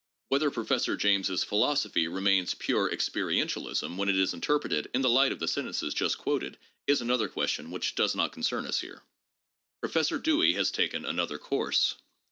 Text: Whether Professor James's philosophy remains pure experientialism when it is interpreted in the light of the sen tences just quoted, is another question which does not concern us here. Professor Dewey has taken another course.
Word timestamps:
Whether 0.29 0.49
Professor 0.49 0.97
James's 0.97 1.43
philosophy 1.43 2.07
remains 2.07 2.55
pure 2.55 2.89
experientialism 2.89 3.95
when 3.97 4.09
it 4.09 4.17
is 4.17 4.33
interpreted 4.33 4.89
in 4.95 5.03
the 5.03 5.11
light 5.11 5.31
of 5.31 5.37
the 5.37 5.47
sen 5.47 5.67
tences 5.67 5.93
just 5.93 6.17
quoted, 6.17 6.57
is 6.87 7.01
another 7.01 7.27
question 7.27 7.69
which 7.69 7.93
does 7.93 8.15
not 8.15 8.31
concern 8.31 8.65
us 8.65 8.79
here. 8.79 9.03
Professor 9.79 10.17
Dewey 10.17 10.53
has 10.53 10.71
taken 10.71 11.05
another 11.05 11.37
course. 11.37 11.97